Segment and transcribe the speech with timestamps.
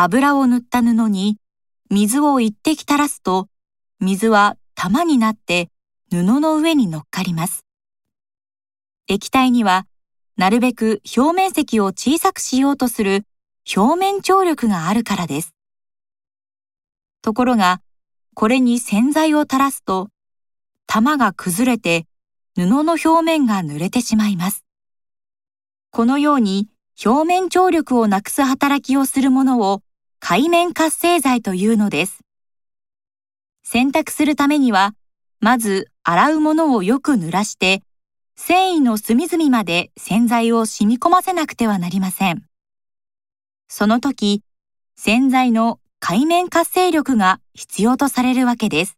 [0.00, 1.38] 油を塗った布に
[1.90, 3.48] 水を一滴垂らすと、
[3.98, 5.70] 水は玉になって
[6.12, 7.64] 布の上に乗っかります。
[9.08, 9.88] 液体には、
[10.36, 13.26] なるべく表面積を小さくしようとする
[13.76, 15.52] 表面張力があるからです。
[17.20, 17.80] ところが、
[18.34, 20.10] これに洗剤を垂らすと、
[20.86, 22.06] 玉が崩れて
[22.54, 24.64] 布の表面が濡れてしまいます。
[25.90, 26.68] このように
[27.04, 29.82] 表面張力をなくす働きをするものを
[30.30, 32.18] 海面活性剤というのです。
[33.64, 34.94] 洗濯するためには、
[35.40, 37.82] まず洗うものをよく濡らして、
[38.36, 42.44] 繊維の隅々まで洗剤を染み込ませなくてはなりません。
[43.68, 44.42] その時、
[44.96, 48.97] 洗剤の海面活性力が必要とされるわけです。